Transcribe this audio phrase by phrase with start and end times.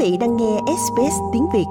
[0.00, 1.64] vị đang nghe SBS tiếng Việt.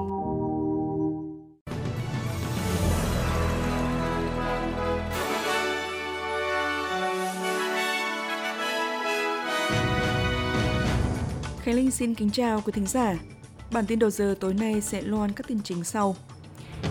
[11.62, 13.18] Khánh Linh xin kính chào quý thính giả.
[13.72, 16.16] Bản tin đầu giờ tối nay sẽ loan các tin chính sau.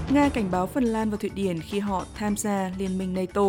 [0.10, 3.44] Nga cảnh báo Phần Lan và Thụy Điển khi họ tham gia Liên minh NATO.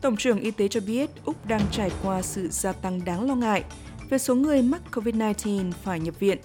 [0.00, 3.34] Tổng trưởng Y tế cho biết Úc đang trải qua sự gia tăng đáng lo
[3.34, 3.64] ngại
[4.10, 6.38] về số người mắc COVID-19 phải nhập viện.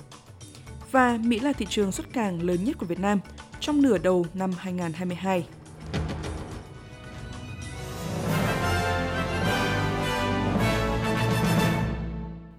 [0.94, 3.20] Và Mỹ là thị trường xuất cảng lớn nhất của Việt Nam
[3.60, 5.48] trong nửa đầu năm 2022.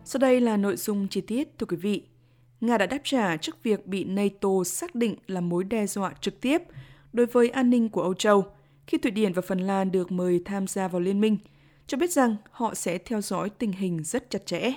[0.04, 2.02] Sau đây là nội dung chi tiết, thưa quý vị.
[2.60, 6.40] Nga đã đáp trả trước việc bị NATO xác định là mối đe dọa trực
[6.40, 6.62] tiếp
[7.12, 8.44] đối với an ninh của Âu Châu
[8.86, 11.38] khi Thụy Điển và Phần Lan được mời tham gia vào liên minh,
[11.86, 14.72] cho biết rằng họ sẽ theo dõi tình hình rất chặt chẽ.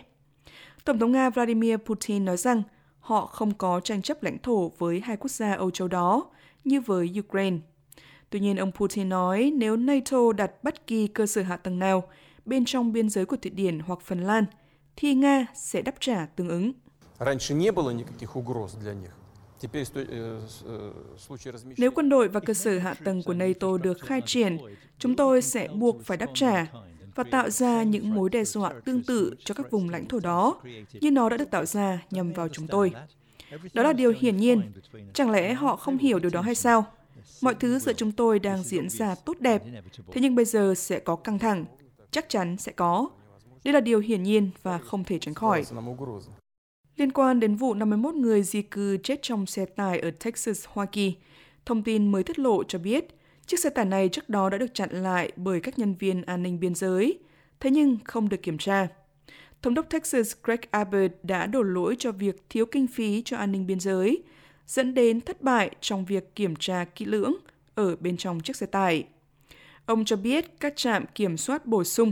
[0.86, 2.64] Tổng thống Nga Vladimir Putin nói rằng
[3.08, 6.26] họ không có tranh chấp lãnh thổ với hai quốc gia Âu Châu đó
[6.64, 7.58] như với Ukraine.
[8.30, 12.04] Tuy nhiên, ông Putin nói nếu NATO đặt bất kỳ cơ sở hạ tầng nào
[12.46, 14.46] bên trong biên giới của Thụy Điển hoặc Phần Lan,
[14.96, 16.72] thì Nga sẽ đáp trả tương ứng.
[21.78, 24.58] Nếu quân đội và cơ sở hạ tầng của NATO được khai triển,
[25.00, 26.66] chúng tôi sẽ buộc phải đáp trả
[27.18, 30.62] và tạo ra những mối đe dọa tương tự cho các vùng lãnh thổ đó,
[30.94, 32.92] như nó đã được tạo ra nhằm vào chúng tôi.
[33.74, 34.72] Đó là điều hiển nhiên.
[35.14, 36.86] Chẳng lẽ họ không hiểu điều đó hay sao?
[37.42, 39.64] Mọi thứ giữa chúng tôi đang diễn ra tốt đẹp,
[40.12, 41.66] thế nhưng bây giờ sẽ có căng thẳng.
[42.12, 43.10] Chắc chắn sẽ có.
[43.64, 45.64] Đây là điều hiển nhiên và không thể tránh khỏi.
[46.98, 50.86] Liên quan đến vụ 51 người di cư chết trong xe tải ở Texas, Hoa
[50.86, 51.16] Kỳ,
[51.66, 53.17] thông tin mới tiết lộ cho biết
[53.48, 56.44] chiếc xe tải này trước đó đã được chặn lại bởi các nhân viên an
[56.44, 57.20] ninh biên giới,
[57.60, 58.88] thế nhưng không được kiểm tra.
[59.62, 63.52] Thống đốc Texas Greg Abbott đã đổ lỗi cho việc thiếu kinh phí cho an
[63.52, 64.24] ninh biên giới,
[64.68, 67.34] dẫn đến thất bại trong việc kiểm tra kỹ lưỡng
[67.76, 69.04] ở bên trong chiếc xe tải.
[69.86, 72.12] Ông cho biết các trạm kiểm soát bổ sung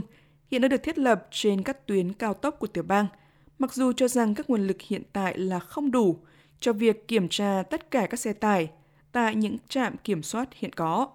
[0.50, 3.06] hiện đã được thiết lập trên các tuyến cao tốc của tiểu bang–
[3.58, 6.18] mặc dù cho rằng các nguồn lực hiện tại là không đủ
[6.60, 8.70] cho việc kiểm tra tất cả các xe tải
[9.12, 11.08] tại những trạm kiểm soát hiện có.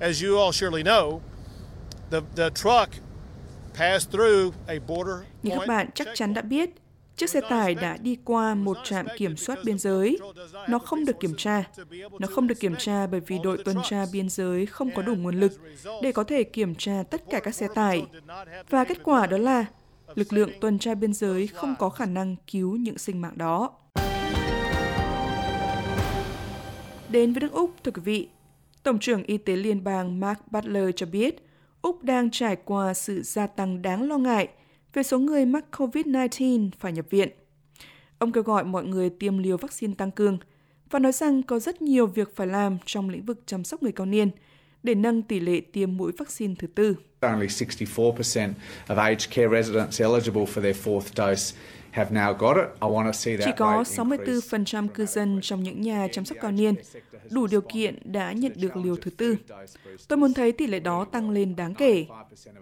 [0.00, 1.20] As you all surely know,
[2.10, 2.90] the, the truck
[3.74, 6.70] passed through a border Như các bạn chắc chắn đã biết,
[7.16, 10.18] chiếc xe tải đã đi qua một trạm kiểm soát biên giới.
[10.68, 11.64] Nó không được kiểm tra.
[12.18, 15.14] Nó không được kiểm tra bởi vì đội tuần tra biên giới không có đủ
[15.14, 15.52] nguồn lực
[16.02, 18.02] để có thể kiểm tra tất cả các xe tải.
[18.70, 19.64] Và kết quả đó là
[20.14, 23.70] lực lượng tuần tra biên giới không có khả năng cứu những sinh mạng đó.
[27.08, 28.28] Đến với nước Úc, thưa quý vị,
[28.82, 31.36] Tổng trưởng Y tế Liên bang Mark Butler cho biết,
[31.82, 34.48] Úc đang trải qua sự gia tăng đáng lo ngại
[34.92, 37.28] về số người mắc COVID-19 phải nhập viện.
[38.18, 40.38] Ông kêu gọi mọi người tiêm liều vaccine tăng cường
[40.90, 43.92] và nói rằng có rất nhiều việc phải làm trong lĩnh vực chăm sóc người
[43.92, 44.30] cao niên–
[44.82, 46.96] để nâng tỷ lệ tiêm mũi vaccine thứ tư.
[47.20, 48.52] Only 64%
[48.86, 51.56] of aged care residents eligible for their fourth dose
[53.44, 56.74] chỉ có 64% cư dân trong những nhà chăm sóc cao niên
[57.30, 59.36] đủ điều kiện đã nhận được liều thứ tư.
[60.08, 62.06] Tôi muốn thấy tỷ lệ đó tăng lên đáng kể.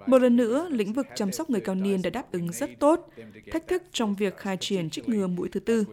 [0.06, 3.09] Một lần nữa, lĩnh vực chăm sóc người cao niên đã đáp ứng rất tốt,
[3.53, 5.84] thách thức trong việc khai triển trích ngừa mũi thứ tư.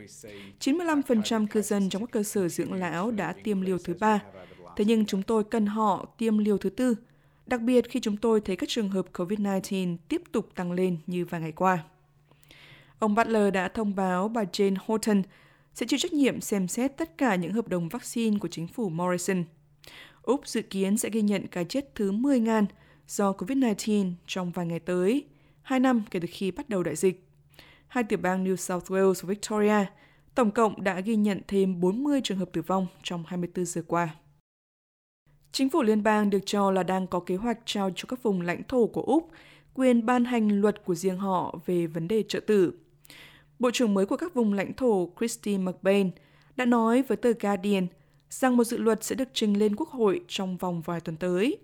[0.60, 4.22] 95% cư dân trong các cơ sở dưỡng lão đã tiêm liều thứ ba,
[4.76, 6.96] Thế nhưng chúng tôi cần họ tiêm liều thứ tư,
[7.46, 11.26] đặc biệt khi chúng tôi thấy các trường hợp COVID-19 tiếp tục tăng lên như
[11.26, 11.84] vài ngày qua.
[13.00, 15.22] Ông Butler đã thông báo bà Jane Horton
[15.74, 18.90] sẽ chịu trách nhiệm xem xét tất cả những hợp đồng vaccine của chính phủ
[18.90, 19.44] Morrison.
[20.22, 22.66] Úc dự kiến sẽ ghi nhận cái chết thứ 10.000
[23.08, 25.26] do COVID-19 trong vài ngày tới,
[25.62, 27.28] hai năm kể từ khi bắt đầu đại dịch.
[27.88, 29.86] Hai tiểu bang New South Wales và Victoria
[30.36, 34.10] tổng cộng đã ghi nhận thêm 40 trường hợp tử vong trong 24 giờ qua.
[35.52, 38.42] Chính phủ liên bang được cho là đang có kế hoạch trao cho các vùng
[38.42, 39.32] lãnh thổ của Úc
[39.74, 42.74] quyền ban hành luật của riêng họ về vấn đề trợ tử.
[43.60, 46.12] Bộ trưởng mới của các vùng lãnh thổ Christy McBain
[46.56, 47.88] đã nói với tờ Guardian
[48.30, 51.58] rằng một dự luật sẽ được trình lên Quốc hội trong vòng vài tuần tới.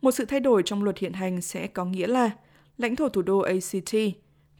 [0.00, 2.30] Một sự thay đổi trong luật hiện hành sẽ có nghĩa là
[2.78, 3.94] lãnh thổ thủ đô ACT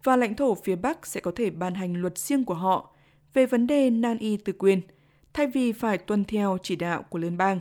[0.04, 2.94] và lãnh thổ phía Bắc sẽ có thể ban hành luật riêng của họ
[3.34, 4.80] về vấn đề nan y từ quyền,
[5.32, 7.60] thay vì phải tuân theo chỉ đạo của liên bang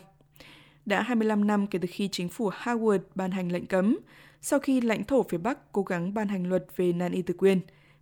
[0.86, 4.00] đã 25 năm kể từ khi chính phủ Howard ban hành lệnh cấm,
[4.42, 7.34] sau khi lãnh thổ phía Bắc cố gắng ban hành luật về nan y từ
[7.38, 7.60] quyền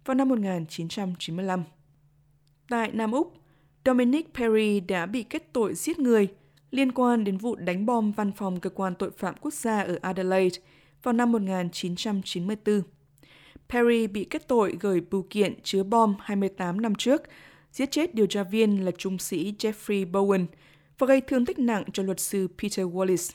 [0.10, 1.64] vào năm 1995.
[2.70, 3.34] Tại Nam Úc,
[3.86, 6.28] Dominic Perry đã bị kết tội giết người
[6.72, 10.00] liên quan đến vụ đánh bom văn phòng cơ quan tội phạm quốc gia ở
[10.02, 10.62] Adelaide
[11.04, 12.82] vào năm 1994.
[13.70, 17.22] Perry bị kết tội gửi bưu kiện chứa bom 28 năm trước
[17.72, 20.46] giết chết điều tra viên là trung sĩ Jeffrey Bowen
[21.00, 23.34] và gây thương tích nặng cho luật sư Peter Wallace.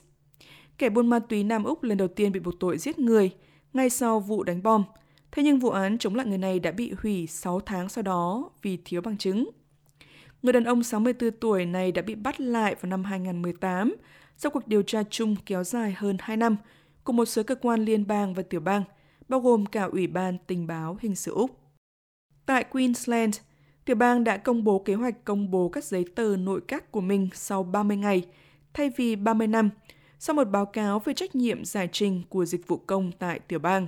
[0.79, 3.31] Kẻ buôn ma túy Nam Úc lần đầu tiên bị buộc tội giết người
[3.73, 4.85] ngay sau vụ đánh bom.
[5.35, 8.51] Thế nhưng vụ án chống lại người này đã bị hủy 6 tháng sau đó
[8.63, 9.51] vì thiếu bằng chứng.
[10.43, 13.95] Người đàn ông 64 tuổi này đã bị bắt lại vào năm 2018
[14.37, 16.57] sau cuộc điều tra chung kéo dài hơn 2 năm
[17.05, 18.83] của một số cơ quan liên bang và tiểu bang,
[19.29, 21.51] bao gồm cả Ủy ban Tình báo Hình sự Úc.
[22.47, 23.37] Tại Queensland,
[23.85, 27.01] tiểu bang đã công bố kế hoạch công bố các giấy tờ nội các của
[27.01, 28.23] mình sau 30 ngày,
[28.73, 29.71] thay vì 30 năm,
[30.19, 33.59] sau một báo cáo về trách nhiệm giải trình của dịch vụ công tại tiểu
[33.59, 33.87] bang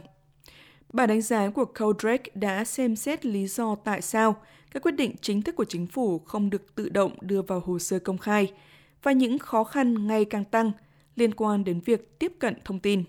[0.93, 4.37] bà đánh giá của Codrake đã xem xét lý do tại sao
[4.71, 7.79] các quyết định chính thức của chính phủ không được tự động đưa vào hồ
[7.79, 8.53] sơ công khai
[9.03, 10.73] và những khó khăn ngày càng tăng
[11.17, 13.05] liên quan đến việc tiếp cận thông tin.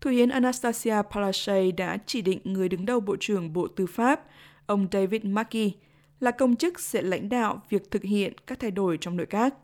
[0.00, 4.20] Thủ hiến Anastasia Palaszczuk đã chỉ định người đứng đầu Bộ trưởng Bộ Tư pháp,
[4.66, 5.72] ông David Mackey,
[6.20, 9.54] là công chức sẽ lãnh đạo việc thực hiện các thay đổi trong nội các.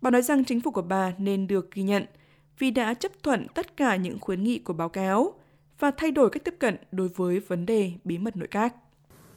[0.00, 2.04] Bà nói rằng chính phủ của bà nên được ghi nhận
[2.58, 5.34] vì đã chấp thuận tất cả những khuyến nghị của báo cáo
[5.78, 8.74] và thay đổi cách tiếp cận đối với vấn đề bí mật nội các.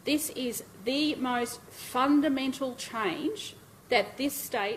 [0.05, 1.59] This is the most
[1.93, 3.59] fundamental change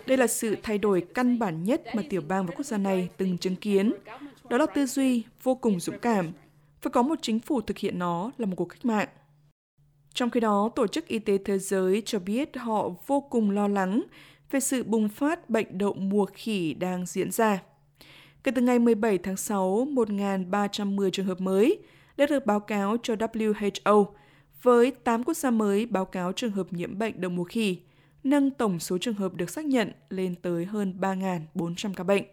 [0.07, 3.09] đây là sự thay đổi căn bản nhất mà tiểu bang và quốc gia này
[3.17, 3.93] từng chứng kiến.
[4.49, 6.33] Đó là tư duy vô cùng dũng cảm.
[6.81, 9.09] Phải có một chính phủ thực hiện nó là một cuộc cách mạng.
[10.15, 13.69] Trong khi đó, Tổ chức Y tế Thế giới cho biết họ vô cùng lo
[13.69, 14.03] lắng
[14.51, 17.63] về sự bùng phát bệnh đậu mùa khỉ đang diễn ra.
[18.45, 21.79] Kể từ ngày 17 tháng 6, 1.310 trường hợp mới
[22.17, 24.07] đã được báo cáo cho WHO,
[24.63, 27.79] với 8 quốc gia mới báo cáo trường hợp nhiễm bệnh đậu mùa khỉ,
[28.25, 32.25] nâng tổng số trường hợp được xác nhận lên tới hơn 3.400 ca bệnh.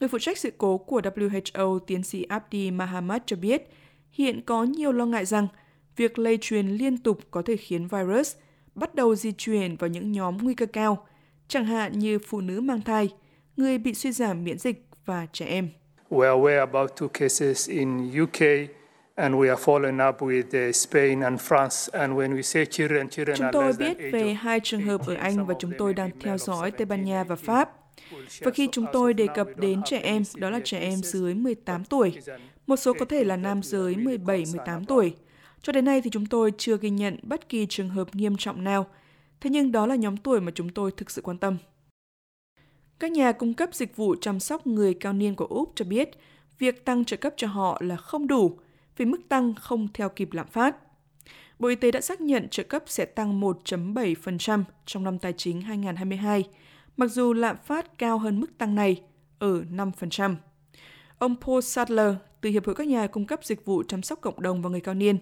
[0.00, 3.70] Người phụ trách sự cố của WHO, tiến sĩ Abdi Mahamad cho biết,
[4.10, 5.46] hiện có nhiều lo ngại rằng
[5.96, 8.36] việc lây truyền liên tục có thể khiến virus
[8.74, 11.06] bắt đầu di chuyển vào những nhóm nguy cơ cao,
[11.48, 13.08] chẳng hạn như phụ nữ mang thai,
[13.56, 15.68] người bị suy giảm miễn dịch và trẻ em.
[16.10, 18.40] We are aware about two cases in UK
[19.14, 23.08] and we are following up with uh, Spain and France and when we say children
[23.08, 26.38] children Chúng tôi biết về hai trường hợp ở Anh và chúng tôi đang theo
[26.38, 27.70] dõi Tây Ban Nha và Pháp.
[28.40, 31.84] Và khi chúng tôi đề cập đến trẻ em, đó là trẻ em dưới 18
[31.84, 32.12] tuổi.
[32.66, 35.14] Một số có thể là nam giới 17-18 tuổi.
[35.62, 38.64] Cho đến nay thì chúng tôi chưa ghi nhận bất kỳ trường hợp nghiêm trọng
[38.64, 38.86] nào.
[39.40, 41.56] Thế nhưng đó là nhóm tuổi mà chúng tôi thực sự quan tâm.
[42.98, 46.10] Các nhà cung cấp dịch vụ chăm sóc người cao niên của Úc cho biết
[46.58, 48.58] việc tăng trợ cấp cho họ là không đủ
[48.96, 50.76] vì mức tăng không theo kịp lạm phát.
[51.58, 55.62] Bộ Y tế đã xác nhận trợ cấp sẽ tăng 1.7% trong năm tài chính
[55.62, 56.44] 2022,
[56.96, 59.02] mặc dù lạm phát cao hơn mức tăng này
[59.38, 60.34] ở 5%.
[61.18, 64.42] Ông Paul Sadler từ Hiệp hội các nhà cung cấp dịch vụ chăm sóc cộng
[64.42, 65.18] đồng và người cao niên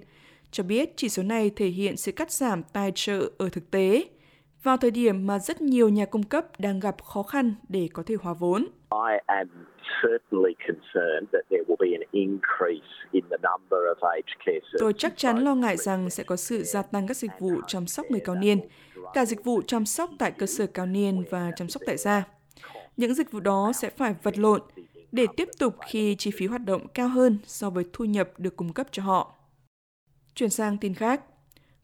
[0.51, 4.05] cho biết chỉ số này thể hiện sự cắt giảm tài trợ ở thực tế
[4.67, 8.03] vào thời điểm mà rất nhiều nhà cung cấp đang gặp khó khăn để có
[8.07, 8.67] thể hòa vốn.
[14.79, 17.87] Tôi chắc chắn lo ngại rằng sẽ có sự gia tăng các dịch vụ chăm
[17.87, 18.61] sóc người cao niên,
[19.15, 22.25] cả dịch vụ chăm sóc tại cơ sở cao niên và chăm sóc tại gia.
[22.97, 24.61] Những dịch vụ đó sẽ phải vật lộn
[25.13, 28.57] để tiếp tục khi chi phí hoạt động cao hơn so với thu nhập được
[28.57, 29.35] cung cấp cho họ.
[30.35, 31.21] Chuyển sang tin khác,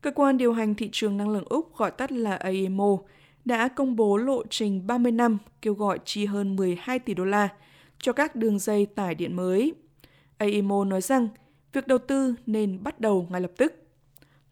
[0.03, 2.99] Cơ quan điều hành thị trường năng lượng Úc gọi tắt là AEMO
[3.45, 7.49] đã công bố lộ trình 30 năm kêu gọi chi hơn 12 tỷ đô la
[7.99, 9.75] cho các đường dây tải điện mới.
[10.39, 11.29] AEMO nói rằng
[11.73, 13.75] việc đầu tư nên bắt đầu ngay lập tức.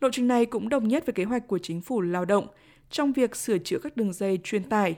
[0.00, 2.46] Lộ trình này cũng đồng nhất với kế hoạch của chính phủ lao động
[2.90, 4.96] trong việc sửa chữa các đường dây truyền tải.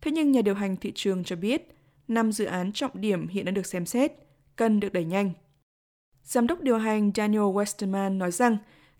[0.00, 1.76] Thế nhưng nhà điều hành thị trường cho biết,
[2.08, 4.12] năm dự án trọng điểm hiện đã được xem xét,
[4.56, 5.32] cần được đẩy nhanh.
[6.22, 8.56] Giám đốc điều hành Daniel Westerman nói rằng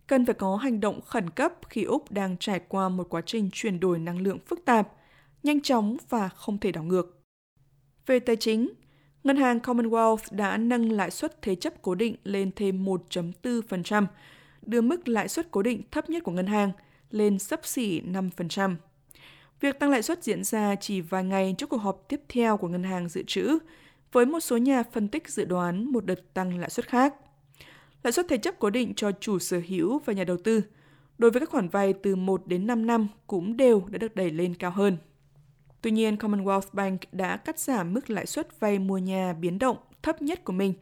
[0.07, 3.51] cần phải có hành động khẩn cấp khi Úc đang trải qua một quá trình
[3.53, 4.89] chuyển đổi năng lượng phức tạp,
[5.43, 7.23] nhanh chóng và không thể đảo ngược.
[8.07, 8.69] Về tài chính,
[9.25, 14.07] Ngân hàng Commonwealth đã nâng lãi suất thế chấp cố định lên thêm 1.4%,
[14.63, 16.73] đưa mức lãi suất cố định thấp nhất của ngân hàng
[17.11, 18.77] lên sấp xỉ 5%.
[19.61, 22.69] Việc tăng lãi suất diễn ra chỉ vài ngày trước cuộc họp tiếp theo của
[22.69, 23.59] ngân hàng dự trữ,
[24.13, 27.15] với một số nhà phân tích dự đoán một đợt tăng lãi suất khác
[28.03, 30.63] lãi suất thế chấp cố định cho chủ sở hữu và nhà đầu tư
[31.19, 34.31] đối với các khoản vay từ 1 đến 5 năm cũng đều đã được đẩy
[34.31, 34.97] lên cao hơn.
[35.83, 39.77] Tuy nhiên, Commonwealth Bank đã cắt giảm mức lãi suất vay mua nhà biến động
[40.03, 40.75] thấp nhất của mình,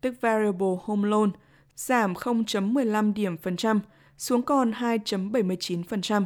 [0.00, 1.30] tức Variable Home Loan,
[1.76, 3.80] giảm 0.15 điểm phần trăm
[4.18, 6.24] xuống còn 2.79%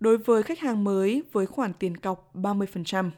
[0.00, 3.10] đối với khách hàng mới với khoản tiền cọc 30%.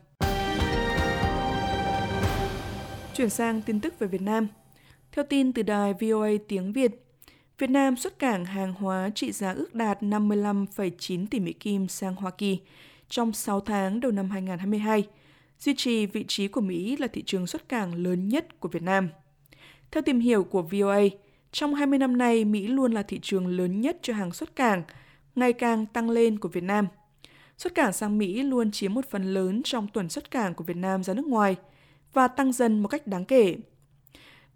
[3.15, 4.49] Chuyển sang tin tức về Việt Nam–
[5.17, 6.91] theo tin từ đài VOA tiếng Việt,
[7.59, 12.15] Việt Nam xuất cảng hàng hóa trị giá ước đạt 55,9 tỷ Mỹ Kim sang
[12.15, 12.59] Hoa Kỳ
[13.09, 15.07] trong 6 tháng đầu năm 2022,
[15.59, 18.83] duy trì vị trí của Mỹ là thị trường xuất cảng lớn nhất của Việt
[18.83, 19.09] Nam.
[19.91, 21.01] Theo tìm hiểu của VOA,
[21.53, 24.83] trong 20 năm nay, Mỹ luôn là thị trường lớn nhất cho hàng xuất cảng,
[25.35, 26.87] ngày càng tăng lên của Việt Nam.
[27.59, 30.77] Xuất cảng sang Mỹ luôn chiếm một phần lớn trong tuần xuất cảng của Việt
[30.77, 31.57] Nam ra nước ngoài
[32.13, 33.57] và tăng dần một cách đáng kể.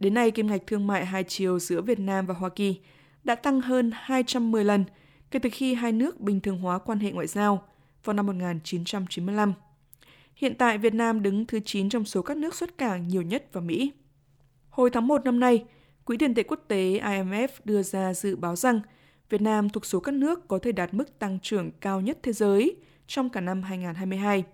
[0.01, 2.81] Đến nay, kim ngạch thương mại hai chiều giữa Việt Nam và Hoa Kỳ
[3.25, 4.85] đã tăng hơn 210 lần
[5.31, 7.63] kể từ khi hai nước bình thường hóa quan hệ ngoại giao
[8.05, 9.53] vào năm 1995.
[10.35, 13.53] Hiện tại, Việt Nam đứng thứ 9 trong số các nước xuất cảng nhiều nhất
[13.53, 13.93] vào Mỹ.
[14.71, 15.65] Hồi tháng 1 năm nay,
[16.05, 18.81] Quỹ tiền tệ quốc tế IMF đưa ra dự báo rằng
[19.29, 22.33] Việt Nam thuộc số các nước có thể đạt mức tăng trưởng cao nhất thế
[22.33, 22.77] giới
[23.07, 24.45] trong cả năm 2022.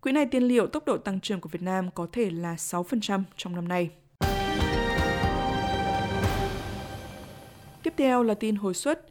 [0.00, 3.22] Quỹ này tiên liệu tốc độ tăng trưởng của Việt Nam có thể là 6%
[3.36, 3.90] trong năm nay.
[8.00, 9.06] Theo là tin hồi suất.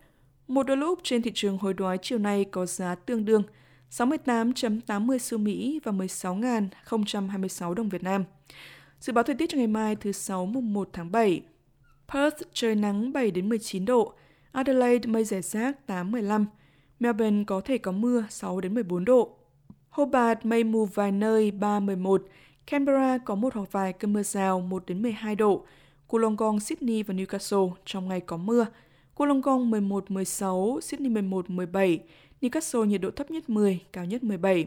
[0.48, 3.44] Một đô la Úc trên thị trường hối đoái chiều nay có giá tương đương
[3.92, 8.24] 68.80 xu Mỹ và 16.026 đồng Việt Nam.
[9.00, 11.42] Dự báo thời tiết cho ngày mai thứ Sáu mùng 1 tháng 7.
[12.14, 14.14] Perth trời nắng 7 đến 19 độ,
[14.52, 16.46] Adelaide mây rải rác 8 15,
[17.00, 19.38] Melbourne có thể có mưa 6 đến 14 độ.
[19.90, 22.24] Hobart mây mù vài nơi 3 11,
[22.68, 25.66] Canberra có một hoặc vài cơn mưa rào 1 đến 12 độ.
[26.10, 28.66] Wollongong, Sydney và Newcastle trong ngày có mưa.
[29.16, 32.00] Wollongong 11 16, Sydney 11 17,
[32.42, 34.66] Newcastle nhiệt độ thấp nhất 10, cao nhất 17.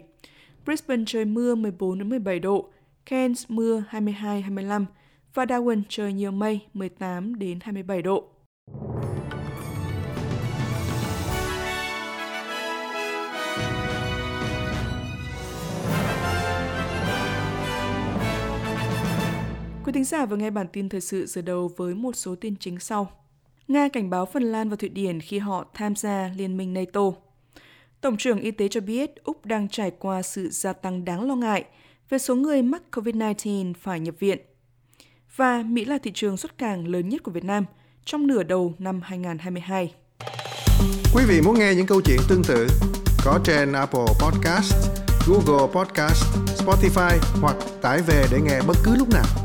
[0.65, 2.69] Brisbane trời mưa 14 đến 17 độ,
[3.07, 4.87] Cairns mưa 22 25
[5.35, 8.32] và Darwin trời nhiều mây 18 đến 27 độ.
[19.93, 22.57] Quý thính giả vừa nghe bản tin thời sự giờ đầu với một số tin
[22.57, 23.11] chính sau.
[23.69, 27.01] Nga cảnh báo Phần Lan và Thụy Điển khi họ tham gia Liên minh NATO.
[28.01, 31.37] Tổng trưởng Y tế cho biết Úc đang trải qua sự gia tăng đáng lo
[31.37, 31.65] ngại
[32.09, 34.39] về số người mắc COVID-19 phải nhập viện.
[35.37, 37.65] Và Mỹ là thị trường xuất cảng lớn nhất của Việt Nam
[38.05, 39.95] trong nửa đầu năm 2022.
[41.15, 42.67] Quý vị muốn nghe những câu chuyện tương tự
[43.25, 44.75] có trên Apple Podcast,
[45.29, 46.25] Google Podcast,
[46.65, 49.42] Spotify hoặc tải về để nghe bất cứ lúc nào.